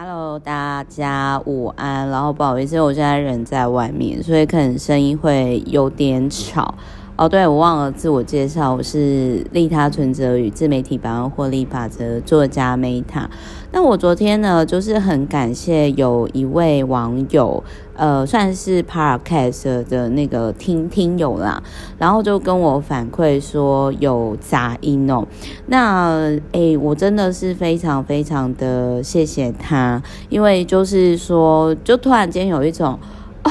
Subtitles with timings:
[0.00, 2.08] Hello，大家午安。
[2.08, 6.72] 然后不好意思，我现在人在外面，所以可能声音会有点吵。
[7.18, 13.26] 哦，对，我忘了自我介绍，我是利他存折与自媒体百万获利法则作家 Meta。
[13.72, 17.64] 那我昨天呢，就是很感谢有一位网友，
[17.96, 21.60] 呃，算是 Podcast 的那个听听友啦，
[21.98, 25.26] 然后就跟我反馈说有杂音哦。
[25.66, 32.96] 那诶，我真的是非常非常的谢谢他，因为就是说，就突然间有一种，
[33.42, 33.50] 哦，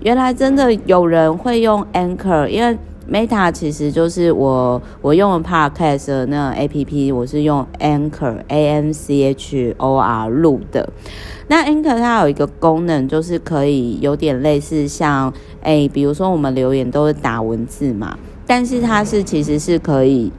[0.00, 2.76] 原来真的有人会用 Anchor，因为。
[3.10, 10.88] Meta 其实就是我我用的 Podcast 的那 APP，我是用 Anchor A N C H O R 录的。
[11.48, 20.30] 那 Anchor 它有一个功能，就是可以有点类似像，诶，比如说我们留言都是打文字嘛，但是它是其实是可以。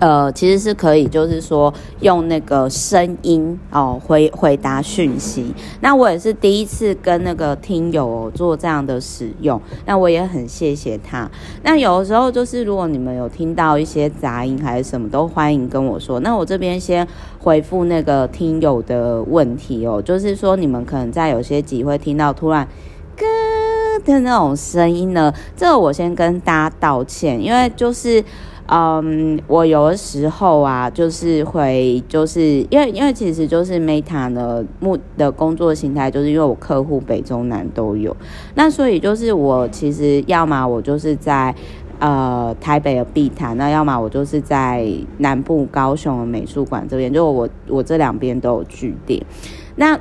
[0.00, 5.54] 呃，其实是可以，就是说用那个声音哦回回答讯息。
[5.80, 11.28] 那我也是第一次跟那个听友做这样的使用，那我也很谢谢他。
[11.62, 16.20] 那有的时候就是如果你们有听到一些杂音还是什么，都欢迎跟我说。
[16.20, 17.06] 那我这边先
[17.40, 22.66] 回复那个听友的问题哦，就是说你们可能在有些集会听到突然
[23.16, 23.26] 咯
[24.04, 28.24] 的那种声音呢，这个我先跟大家道歉，因为就是。
[28.70, 38.14] 嗯我有的时候啊，就是会，就是因为，因为其实就是 Meta 呢，目的工作形态，就是因为我客户北中南都有，
[38.54, 41.54] 那所以就是我其实要么我就是在
[41.98, 49.24] 呃台北的碧潭，那要么我就是在南部高雄的美术馆这边，就我我这两边都有据点，
[49.76, 49.98] 那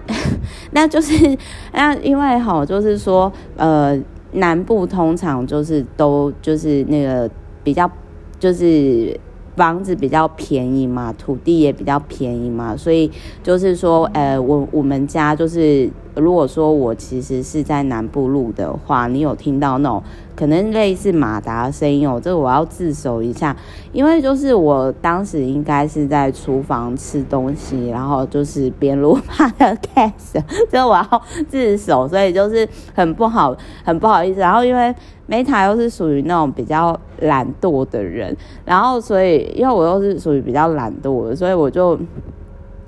[0.72, 1.38] 那就是
[1.72, 3.98] 那因为齁，就是说呃
[4.34, 7.30] 南部通常就是都就是那个
[7.64, 7.90] 比较。
[8.40, 9.20] 就是
[9.56, 13.10] 房子比较便宜嘛，土地也比较便宜嘛，所以
[13.44, 15.90] 就是说，呃，我我们家就是。
[16.18, 20.04] 如果说我其实是在南部录的话，你有听到那种
[20.36, 23.56] 可能类似马达声音哦，这个我要自首一下，
[23.92, 34.40] 因为就是我当时应该是在厨房吃东西，然后就是边录 podcast，就我要自首，所以就是很不好，很不好意思。
[34.40, 34.94] 然后因为
[35.30, 38.36] Meta 又是属于那种比较懒惰的人，
[38.66, 41.98] 然后所以因为我又是属于比较懒惰的，所以我就。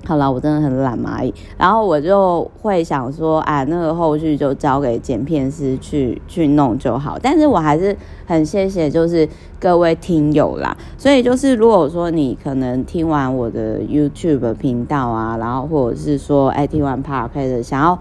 [0.06, 1.20] 好了，我真的很懒嘛，
[1.56, 7.18] 然后我就会想说，啊，那个后续就交给剪片师去去弄就好。
[7.22, 7.96] 但是我还是
[8.26, 9.28] 很谢谢，就是
[9.58, 10.76] 各位听友啦。
[10.96, 17.98] 所以就是如果说你可能听完我的 YouTube 频道啊，然后或者是说，哎，听完 p o d c a s 想要。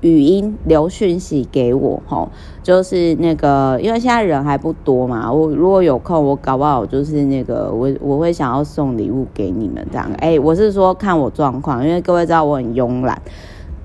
[0.00, 2.28] 语音留讯息给我吼，
[2.62, 10.10] 就是那个，因为现在人还不多嘛，我如果有空，我搞不好就是那个，我我会想要送礼物给你们这样。
[10.18, 13.20] 哎、我是说看我状况，因为各位知道我很慵懒，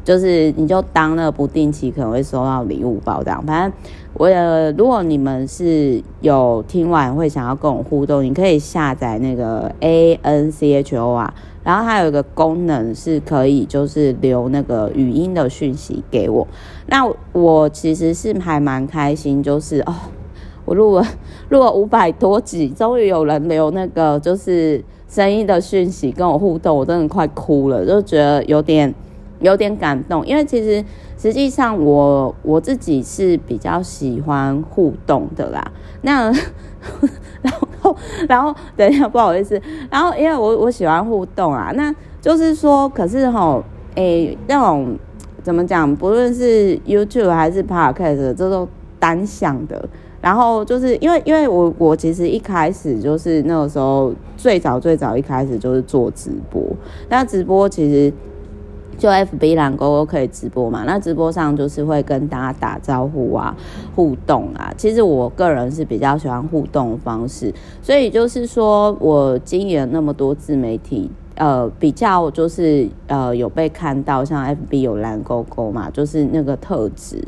[0.03, 3.43] 就是你就当那不定期可能会收到礼物包这样。
[3.45, 3.79] 反正
[4.13, 11.33] 我也，如果你们是有听完会想要跟我互动，你可以下载那个 A N C H O 啊。
[11.63, 16.47] 然后还有一个功能是可以，就是留那个语音的讯息给我。
[16.87, 19.93] 那我其实是还蛮开心，就是哦，
[20.65, 21.05] 我录了
[21.49, 28.91] 录了五百多集，终于有人留那个就是声音的讯息跟我互动，我真的快哭了，就觉得有点
[29.41, 30.25] 有点感动。
[30.25, 30.83] 因为其实
[31.17, 35.71] 实际上我我自己是比较喜欢互动的啦。
[36.01, 36.31] 那
[37.41, 37.67] 然后。
[38.29, 39.59] 然后等一下，不好意思。
[39.89, 43.63] 然后因为我我喜欢互动啊，那就是说，可是吼，
[43.95, 44.95] 诶，那种
[45.41, 45.93] 怎么讲？
[45.95, 48.67] 不论是 YouTube 还是 Podcast，这都
[48.99, 49.83] 单向的。
[50.21, 56.61] 然后就是因为因为我我其实一开始就是那个时候最早最早一开始就是做直播，
[57.09, 58.13] 那直播其实。
[58.97, 60.83] 就 FB 蓝勾勾可以直播嘛？
[60.85, 63.55] 那直播上就是会跟大家打招呼啊，
[63.95, 64.71] 互动啊。
[64.77, 77.23] 其实我个人是比较喜欢互动方式，所以就是说我经营那么多自媒体，呃，比较就是呃有被看到，像 FB 有蓝勾勾嘛，就是那个特质。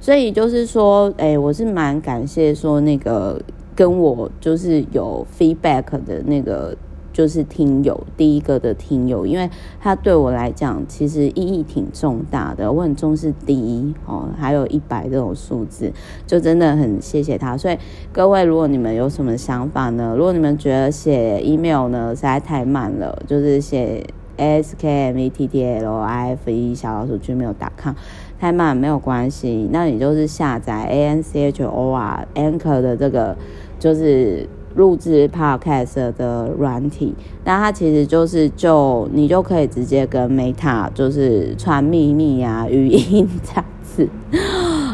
[0.00, 3.40] 所以就是说，哎、我是蛮感谢说那个
[3.74, 6.76] 跟我就是有 feedback 的那个。
[7.14, 9.48] 就是听友第一个的听友，因为
[9.80, 15.92] 他对我来讲其实意义挺重大的，我很重视第一哦，还有一百这种数字，
[16.26, 17.56] 就真的很谢谢他。
[17.56, 17.78] 所以
[18.12, 20.16] 各位，如果你们有什么想法呢？
[20.18, 24.04] 如果你们觉得写 email 呢实在太慢了，就是写
[24.36, 27.94] s k m e t t l i f e 小老鼠 gmail.com
[28.40, 33.36] 太慢没有关系，那你就是下载 a n c h o r anchor 的这个
[33.78, 34.48] 就是。
[34.74, 44.08] 录制 podcast 的软体，那它其实就是就你就可以直接跟 Meta 就是传秘密啊、语音这样子。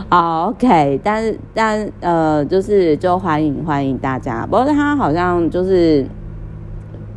[0.10, 4.44] OK，但是但呃，就是就欢迎欢迎大家。
[4.46, 6.04] 不过它好像就是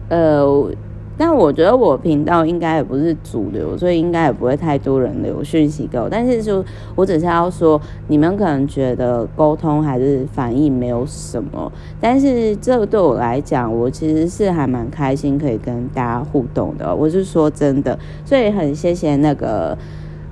[0.10, 0.70] 呃。
[1.18, 6.10] 但我觉得我频道应该也不是主流，所以应该也不会太多人留讯息给我。
[6.10, 6.64] 但是就
[6.96, 11.72] 我只是要说，你们可能觉得沟通还是反应没有什么，
[12.02, 16.96] 但是这个对我来讲，我其实是还蛮开心可以跟大家互动的。
[16.96, 19.78] 我是说真的，所以很谢谢那个，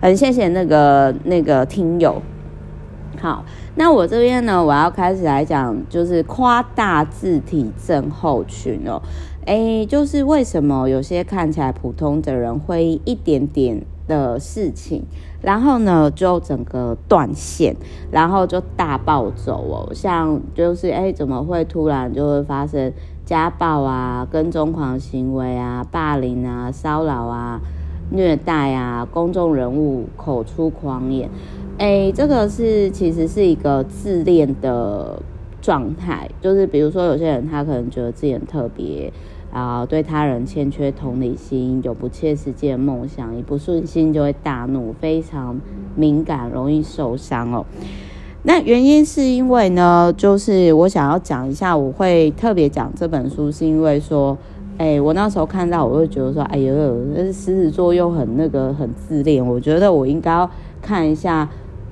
[0.02, 2.22] 很谢谢那个那个听友。
[3.20, 3.46] 好，
[3.76, 9.02] 那我这边呢，我要开始来讲，就是夸大字体症候群哦。
[9.46, 15.04] 诶，就是为什么有些看起来普通的人会一点点的事情，
[15.42, 17.76] 然后呢就整个断线，
[18.12, 19.92] 然后就大暴走哦。
[19.96, 22.94] 像就是诶，怎么会突然就会发生
[23.26, 27.60] 家暴啊、跟踪狂行为啊、霸凌啊、骚扰啊、
[28.12, 31.30] 虐待啊、公众人物口出狂言？
[31.78, 35.22] 诶，这个是其实是一个自恋的
[35.62, 39.12] 状态，就是比如说有些人他可能觉得自己很特别。
[39.54, 45.60] 啊，对他人欠缺同理心，有不切实际的梦想，一不顺心就会大怒，非常
[45.94, 47.66] 敏感，容易受伤哦。
[48.44, 54.38] 那原因是因为呢，就是我想要讲一下，我会特别讲这本书，是因为说，
[54.78, 56.74] 哎，我那时候看到，我会觉得说，哎呦，
[57.14, 60.50] 那狮子座又很那个很自恋，我觉得我应该要
[60.82, 61.50] 看一下，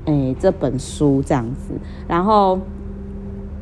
[0.10, 1.74] 哎，这本书这样子。
[2.08, 2.60] 然后，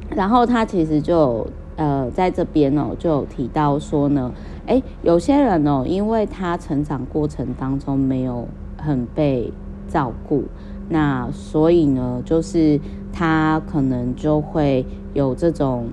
[0.09, 1.45] 然后他其实就。
[1.77, 4.31] 呃，在这边哦，就有提到说呢，
[4.65, 8.47] 诶，有些人哦，因为他成长过程当中没有
[8.77, 9.53] 很被
[9.88, 10.45] 照顾，
[10.89, 12.79] 那所以呢，就是
[13.13, 14.83] 他可能就会
[15.13, 15.85] 有这种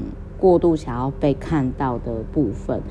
[0.44, 2.82] 过度想要被看到的部分。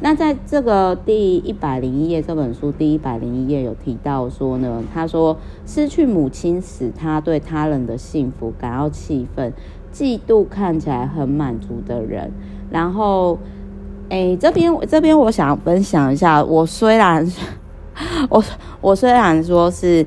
[0.00, 5.36] 那在这个第一百零一页这本书第一百零一页有提到说呢，他说
[5.66, 9.52] 失去母亲使，他对他人的幸福感到气愤。
[9.92, 12.32] 嫉妒看起来很满足的人，
[12.70, 13.38] 然后，
[14.08, 17.30] 诶，这边这边我想分享一下，我虽然
[18.30, 18.42] 我
[18.80, 20.06] 我虽然说是，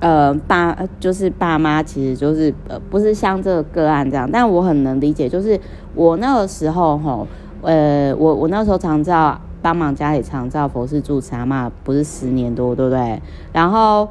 [0.00, 5.58] 呃，爸就是爸妈，其实就是呃不是像这个个案这样，但我很能理解，就是
[5.94, 7.26] 我那个时候吼，
[7.62, 13.20] 呃，我我那时候常照帮忙家里常照佛事住持阿嬷，不是十年多，对不对？
[13.52, 14.08] 然后，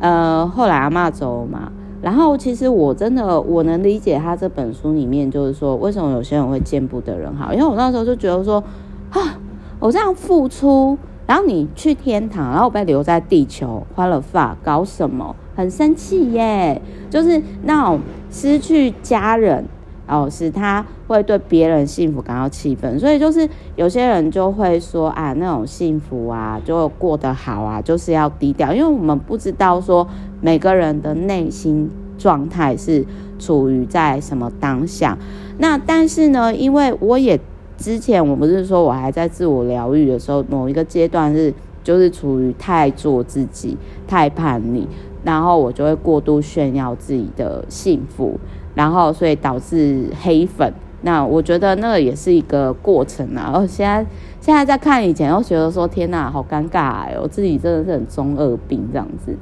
[0.00, 1.70] 呃，后来阿妈走嘛。
[2.00, 8.62] 然后，其实我真的我能理解他这本书里面就是说，为什么有些人会见不得人好，因为我那时候就觉得说，
[9.10, 9.36] 啊，
[9.80, 10.96] 我这样付出，
[11.28, 15.36] 然后你去天堂，然后被留在地球，花了发搞什么？
[15.54, 19.64] 很生气耶，就是那种失去家人
[20.08, 30.08] 哦，使他会对别人幸福感到气愤，所以就是有些人就会说啊，那种幸福啊，就过得好啊，就是要低调，因为我们不知道说。
[30.40, 33.04] 每个人的内心状态是
[33.40, 35.18] 处于在什么当下？
[35.58, 37.40] 那但是呢，因为我也
[37.78, 43.76] 之前我不是说我还在自我疗愈的时候，某一个阶段是就是处于太做自己、
[44.06, 44.86] 太叛逆，
[45.24, 48.38] 然后我就会过度炫耀自己的幸福，
[48.74, 50.70] 然后所以导致黑粉。
[51.02, 53.44] 那我觉得那个也是一个过程啊。
[53.44, 54.04] 然后现在
[54.40, 59.32] 现在在看以前，又觉得说天哪，好尴尬哎，我自己真的是很中二病这样子。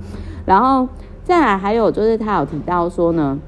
[0.45, 0.87] 然后
[1.25, 3.39] 再来，还有就是他有提到说呢，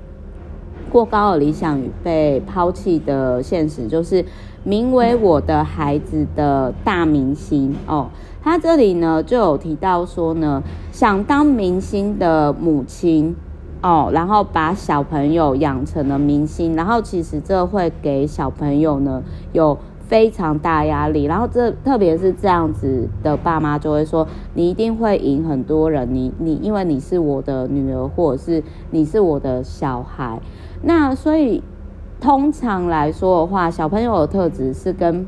[0.90, 4.24] 过高的理想与被抛弃的现实，就是
[4.64, 8.08] 名为我的孩子的大明星哦。
[8.42, 10.62] 他这里呢就有提到说呢，
[10.92, 13.34] 想当明星的母亲
[13.82, 19.22] 哦，然后把小朋友养成了明星，然后其实这会给小朋友呢
[19.52, 19.78] 有。
[20.08, 30.40] 非常大压力，然后这特别是这样子的爸妈就会说，你一定会赢很多人，你你因为你是我的女儿，或者是你是我的小孩，
[30.80, 31.62] 那所以
[32.20, 35.26] 通常来说的话，小朋友的特质是跟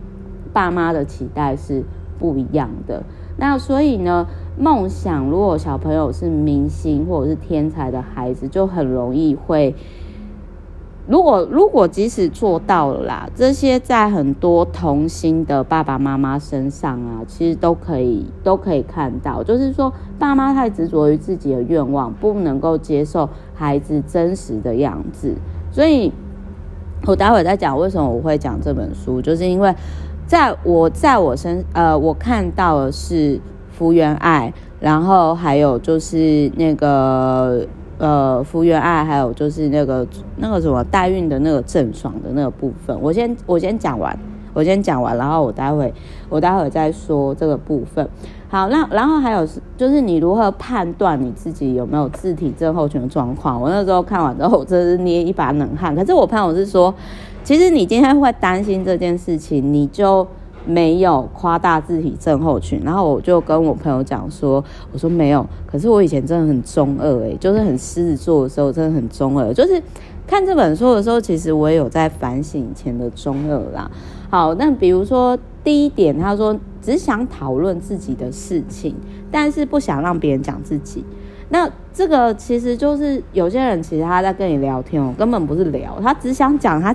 [0.52, 1.84] 爸妈的期待是
[2.18, 3.02] 不一样的。
[3.36, 4.26] 那所以呢，
[4.58, 9.74] 梦想如果小朋友是明星或者是天才的孩子，就很容易会。
[11.06, 25.34] 如果如果即使做到了啦，这些在很多童星的爸爸妈妈身上啊，其实都可以都可以看到，就是说爸妈太执着于自己的愿望，不能够接受孩子真实的样子。
[25.72, 26.12] 所以，
[27.06, 29.74] 我待会再讲为什么我会讲这本书，就是因为
[30.26, 33.40] 在我在我身呃，我看到的是
[33.70, 37.66] 福原爱，然后还有就是那个。
[38.00, 44.18] 呃福原爱，还有就是那个那个什么代孕的那个郑爽的那个部分，我先我先讲完，
[44.54, 45.92] 我先讲完，然后我待会
[46.30, 48.08] 我待会再说这个部分。
[48.50, 53.58] 好，那然后还有是就是你如何判断你自己有没有自体症候群的状况？
[53.58, 55.94] 我那时候看完之后，我真是捏一把冷汗。
[55.94, 56.92] 可是我朋友是说，
[57.44, 60.26] 其实你今天会担心这件事情，你就。
[60.66, 69.82] 没有夸大自体症候群，然后我就跟我朋友讲说，我说没有，可是我以前真的很中二哎，就是很狮子座的时候真的很中二，就是
[70.26, 73.90] 看这本书的时候，其实我也有在反省以前的中二啦。
[74.30, 78.94] 好，那比如说第一点，他说只想讨论自己的事情，
[79.30, 81.04] 但是不想让别人讲自己。
[81.48, 86.94] 那这个其实就是有些人其实他在跟你聊天哦，根本不是聊，他只想讲他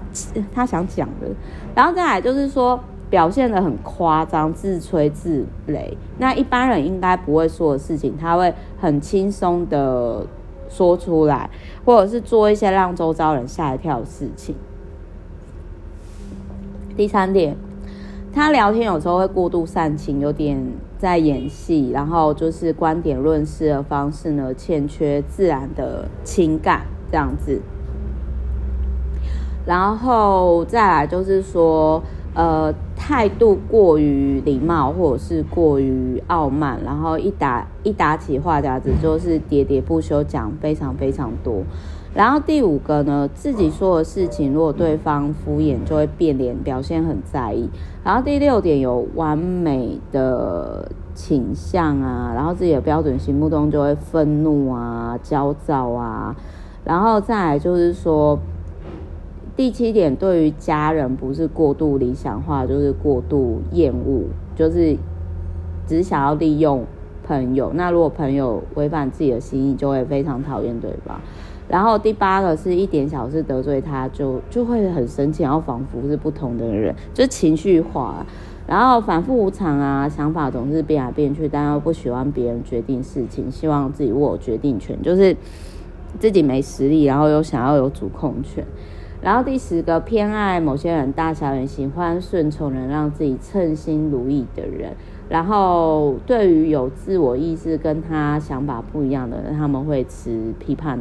[0.53, 1.27] 他想讲的，
[1.75, 2.79] 然后再来就是说。
[3.07, 5.95] 表现得很夸张，自吹自擂。
[6.17, 10.25] 那一般人应该不会说的事情，他会很轻松的
[10.67, 11.47] 说出来，
[11.85, 14.55] 或者是做一些让周遭人吓一跳的事情。
[16.95, 17.55] 第三点，
[18.33, 20.61] 他聊天有时候会过度煽情，有点
[20.97, 27.61] 在演戏，然后就是观点论事的方式呢，欠缺自然的情感这样子。
[29.65, 32.01] 然后再来就是说。
[32.37, 41.63] 呃，态度过于礼貌，或者是过于傲慢，然后一打一打起话匣子就是喋喋不休，讲非常非常多。
[42.15, 47.69] 然后第五个呢，自己说的事情，如果对方敷衍，就会变脸，表现很在意。
[48.03, 56.35] 然后第六点，有完美的倾向啊，然后自己的标准心目中就会愤怒啊、焦躁啊。
[56.83, 58.39] 然后再来就是说。
[59.57, 64.97] 第七点，对于家人不是过度理想化，就是过度厌恶，就是
[65.87, 66.83] 只想要利用
[67.25, 67.71] 朋友。
[67.73, 71.21] 那如果朋友违反自己的心意，就会非常讨厌对方。
[71.67, 78.25] 然后第八个是一点小事得罪他就就会很生气，然后仿佛是不同的人，就情绪化。
[78.67, 85.37] 然后反复无常啊，想法总是变来变去，但又不喜欢别人决定事情，希望自己握有决定权，就是
[86.19, 88.65] 自己没实力，然后又想要有主控权。
[89.21, 94.93] 然后第十个，偏爱某些人大小眼，喜欢顺从能让自己称心如意的人。
[95.29, 100.99] 然后对于有自我意识跟他想法不一样的人，他们会持批判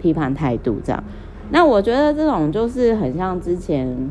[0.00, 0.78] 批判态度。
[0.82, 1.04] 这样，
[1.50, 4.10] 那我觉得这种就是很像之前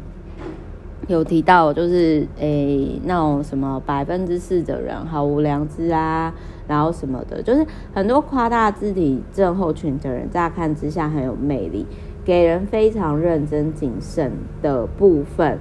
[1.08, 6.34] 有提到，就是诶那种什么百分之四的人毫无良知啊，
[6.68, 11.86] 然后什么的，就是很多夸大自体症候群的人，乍看之下很有魅力。
[12.26, 14.32] 给人非常认真谨慎
[14.62, 15.58] 的部分，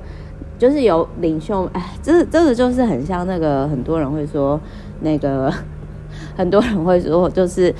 [0.58, 4.60] 就是有领袖，哎，这这个就是很像那个很多人会说，
[5.00, 5.50] 那个
[6.36, 7.74] 很多人会说，就是，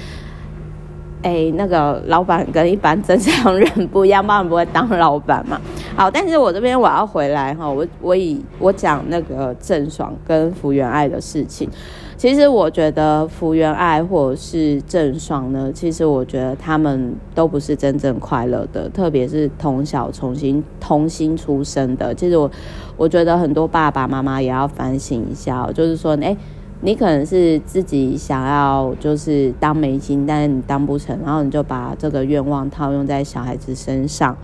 [1.23, 5.61] 哎，那个老板跟一般正常人不一样，当然不会当老板嘛。
[5.97, 11.69] 好，但是我这边我要回来哈，我我以我讲那个郑爽跟福原爱的事情。
[12.17, 22.13] 其实我觉得福原爱或者是郑爽呢，其实我觉得他们都不是真正快乐的，特别是从小重新童星出生的。
[22.13, 22.51] 其实我
[22.97, 26.37] 我觉得很多爸爸妈妈也要反省一下，就是说，哎，
[26.81, 34.37] 你可能是自己想要就是当明星，但是你当不成，然后你就把这个愿望套用在小孩子身上，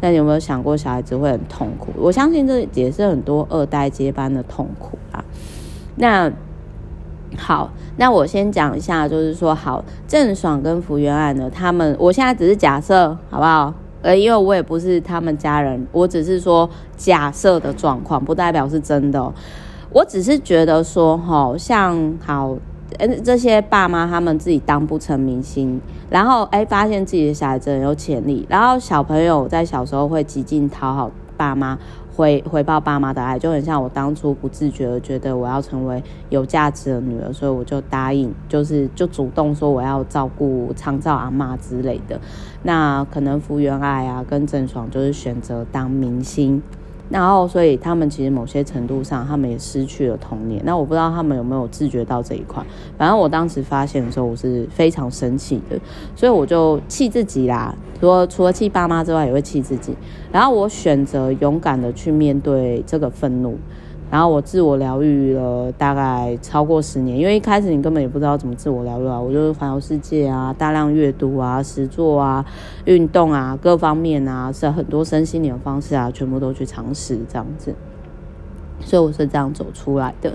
[0.00, 1.92] 那你有没有想过小孩子会很痛苦？
[1.96, 5.24] 我相信这也是很多二代接班的痛苦啊。
[5.96, 6.32] 那。
[7.38, 13.72] 好，那我先讲一下，就是说，好，郑爽跟福原爱呢，他们，我现在只是假设，好不好？
[14.02, 19.32] 呃，因为我也不是他们家人，我只是说假设的状况，不代表是真的。
[19.92, 22.56] 我只是觉得说，好像好，
[22.98, 25.80] 呃，这些爸妈他们自己当不成明星，
[26.10, 31.78] 然后哎，发现自己的小孩子很有潜力，然后小朋友在小时候会极尽讨好爸妈。
[32.14, 42.20] 回回报爸妈的爱，就很像我当初不自觉的觉得我要成为有价值的女儿，所以我就答应，就是就主动说我要照顾长照阿妈之类的。
[42.64, 46.62] 那可能福原爱啊跟郑爽就是选择当明星。
[47.10, 50.62] 然后，所以他们其实某些程度上，他们也失去了童年。
[50.64, 52.64] 那我不知道他们有没有自觉到这一块。
[52.96, 55.78] 反正我当时发现的时候，我是非常生气的，
[56.16, 57.74] 所以我就气自己啦。
[58.00, 59.94] 说除了气爸妈之外，也会气自己。
[60.32, 63.58] 然后我选择勇敢的去面对这个愤怒。
[64.12, 72.44] 然后我自我疗愈了大概超过十年，因为一开始你根本也不知道怎么自我疗愈啊，我就是环游世界啊，大量阅读啊，实作啊，
[72.84, 77.74] 运动啊，各方面啊，是很多身心灵的方式啊，全部都去尝试这样子，
[78.80, 80.34] 所以我是这样走出来的。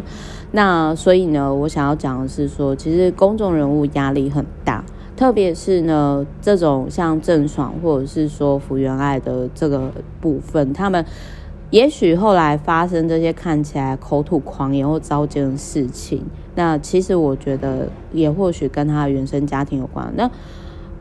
[0.52, 4.84] 那所以呢，我想要讲的是说，其实公众人物压力很大。
[5.16, 9.92] 特别是呢，这种像郑爽或者是说福原爱的这个
[10.22, 11.04] 部分，他们
[11.70, 16.24] 也许后来发生这些看起来口吐狂言或糟践的事情，
[16.56, 20.10] 那其实我觉得也或许跟他的原生家庭有关。
[20.16, 20.30] 那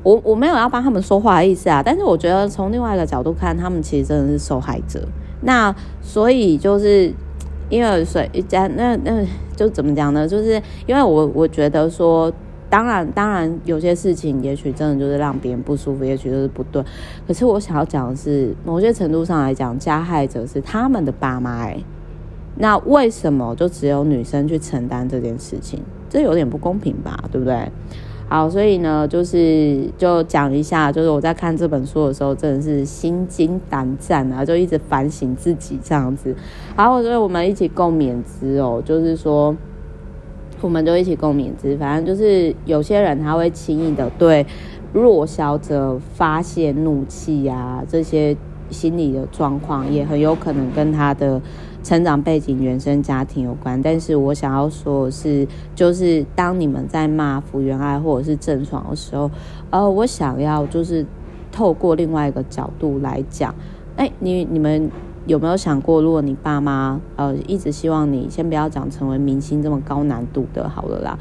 [0.02, 5.06] 我我没有要帮他们说话的意思啊，但是我觉得从另外一个角度看，他们其实真的是受害者。
[5.42, 7.12] 那所以就是
[7.68, 10.26] 因为谁一家那那就怎么讲呢？
[10.26, 12.32] 就是因为我我觉得说。
[12.76, 16.84] 当然，当然，有些事情也许真的就是让别人不舒服，也许就是不对。
[17.26, 21.62] 可是我想要讲的是，某些程度上来讲，加害者是他们的爸妈。
[21.62, 21.78] 哎，
[22.56, 25.80] 那为什么就只有女生去承担这件事情？
[26.10, 27.18] 这有点不公平吧？
[27.32, 27.66] 对不对？
[28.28, 36.36] 好，所以呢，就是就讲一下，就是我在看这本书的时候，真的是心惊胆战啊，就一直反省自己这样子。
[36.76, 39.56] 好，所以我们一起共勉之哦，就是说。
[40.60, 44.44] 我们就一起共勉之，反正就是有些人他会轻易的对
[44.92, 48.36] 弱小者发泄怒气啊，这些
[48.70, 51.40] 心理的状况也很有可能跟他的
[51.82, 53.80] 成长背景、原生家庭有关。
[53.82, 59.30] 但是我想要说的是，就是当你们在骂福原爱或者是郑爽的时候，
[59.70, 61.04] 呃，我想要就是
[61.52, 63.54] 透过另外一个角度来讲，
[63.96, 64.90] 哎，你你们。
[65.26, 71.18] 有没有想过，如果你爸妈呃一直希望你先不要讲成为明星这么高难度的，好了啦。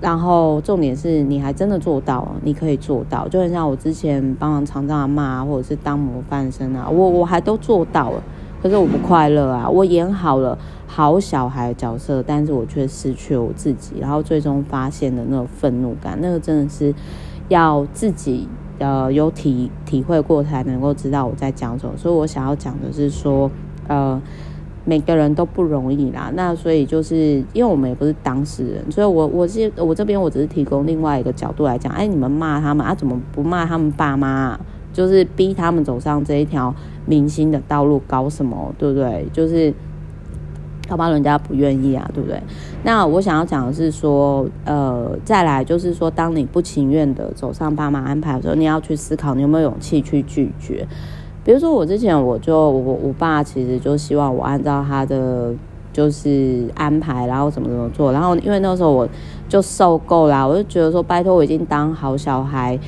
[0.00, 8.22] 然后重点是你还真的做到，你可以做到，就很像我之前帮忙长照阿嬷，或者是当模范生啊，我我还都做到了，
[8.62, 9.68] 可是我不快乐啊。
[9.68, 16.94] 我演好了好小孩的角色，但是我却失去了我自己，然后最终发现的那种愤怒感，那个真的是
[17.48, 18.48] 要自己。
[18.78, 23.50] 呃，有体体会过才能够知道我在讲什么，所以我想要讲的是说，
[23.86, 24.20] 呃，
[24.84, 26.32] 每个人都不容易啦。
[26.34, 31.92] 那所以就是因为我们也不是当事人，所以我我是我这边我只是提供另外一个角度来讲。
[31.92, 34.58] 哎，你们骂他们啊，怎么不骂他们爸妈？
[34.92, 36.74] 就是逼他们走上这一条
[37.06, 38.74] 明星的道路，搞什么？
[38.78, 39.26] 对不对？
[39.32, 39.72] 就是。
[40.92, 42.38] 要不然人家不愿意啊，对不对？
[42.84, 50.86] 那我想要讲的是说，呃，再来就是说，当你不情愿的走上爸妈安排的时候，你要去思考，你有没有勇气去拒绝。
[51.42, 55.54] 比如说，我之前我就我我爸其实就希望我按照他的
[55.94, 58.12] 就是安排，然后怎么怎么做。
[58.12, 59.08] 然后因为那时候我
[59.48, 62.78] 就受够啦，我就觉得说，拜托，我已经当好小孩。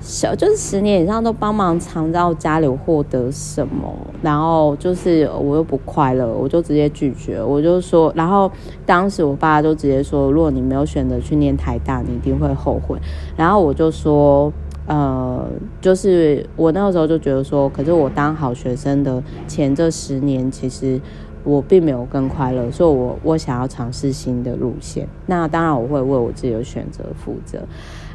[0.00, 8.50] 小就是十年以上都帮忙藏到家里获得什么，然后就是我又不快乐，我就直接拒绝，我就说，然后
[8.86, 12.98] 当时我爸就直接说，如果你没有选择去念台大，你一定会后悔。
[13.36, 14.50] 然后我就说，
[14.86, 15.46] 呃，
[15.82, 20.98] 就是我那个时候就觉得说，可是我当好学生的前这十年，其实
[21.44, 25.06] 我并没有更快乐，所以我我想要尝试新的路线。
[25.26, 27.58] 那当然我会为我自己的选择负责。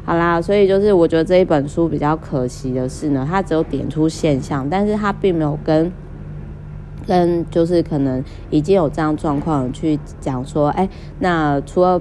[0.06, 5.92] 好啦，所以就是我觉得这一本书比较可惜的是呢，它只有点出现象，但是它并没有跟
[7.06, 10.88] 跟就是可能已经有这样状况去讲说，哎，
[11.18, 12.00] 那除了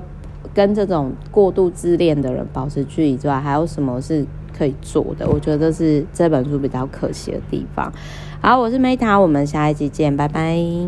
[0.54, 4.24] 跟这种过度自恋的人保持距离之外，还有什么是
[4.56, 5.28] 可以做的？
[5.28, 7.92] 我觉得这是这本书比较可惜的地方。
[8.40, 10.88] 好，我是 Meta，我们下一集见，拜拜。